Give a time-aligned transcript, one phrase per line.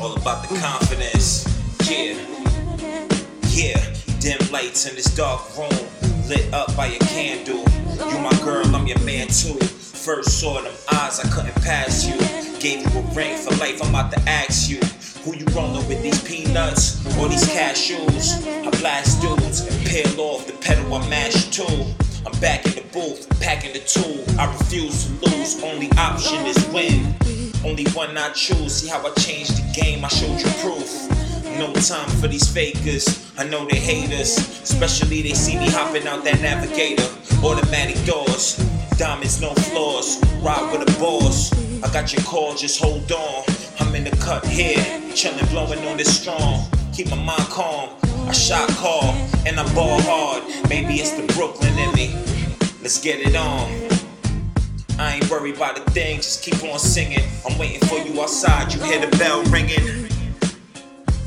[0.00, 1.46] All about the confidence.
[1.88, 2.14] Yeah.
[3.48, 3.94] Yeah.
[4.20, 5.70] Dim lights in this dark room.
[6.28, 7.64] Lit up by a candle.
[8.10, 9.58] You my girl, I'm your man too.
[9.64, 12.18] First saw them eyes, I couldn't pass you.
[12.58, 14.80] Gave you a ring for life, I'm about to ask you.
[15.24, 18.46] Who you rolling with these peanuts or these cashews?
[18.66, 21.86] I blast dudes and peel off the pedal I mash too.
[22.26, 24.24] I'm back in the booth, packing the tool.
[24.38, 27.14] I refuse to lose, only option is win.
[27.64, 28.74] Only one I choose.
[28.74, 31.08] See how I changed the game, I showed you proof.
[31.58, 33.32] No time for these fakers.
[33.38, 37.08] I know they hate us, especially they see me hopping out that navigator.
[37.42, 38.56] Automatic doors,
[38.98, 40.22] diamonds, no flaws.
[40.42, 41.52] Ride with a boss.
[41.82, 43.44] I got your call, just hold on.
[43.80, 44.76] I'm in the cut here,
[45.14, 46.66] chillin', blowing on this strong.
[46.92, 47.90] Keep my mind calm.
[48.28, 49.14] I shot call
[49.46, 50.42] and I ball hard.
[50.68, 52.14] Maybe it's the Brooklyn in me.
[52.82, 53.93] Let's get it on.
[55.04, 57.28] I ain't worried about a thing, just keep on singing.
[57.46, 60.08] I'm waiting for you outside, you hear the bell ringing.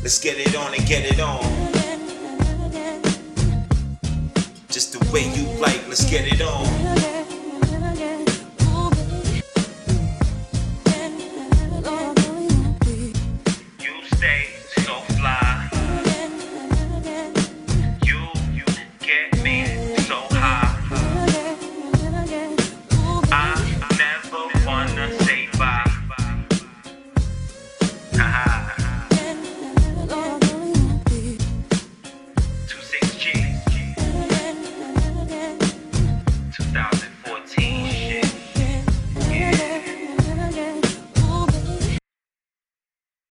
[0.02, 1.44] Let's get it on and get it on.
[4.70, 7.18] Just the way you like, let's get it on.